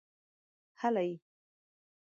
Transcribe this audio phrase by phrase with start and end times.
[0.81, 1.07] هلئ!